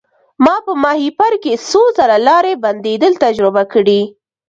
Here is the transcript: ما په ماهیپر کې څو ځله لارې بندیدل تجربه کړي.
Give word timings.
ما 0.45 0.55
په 0.65 0.73
ماهیپر 0.83 1.33
کې 1.43 1.53
څو 1.69 1.81
ځله 1.97 2.17
لارې 2.27 2.53
بندیدل 2.63 3.13
تجربه 3.23 3.63
کړي. 3.73 4.01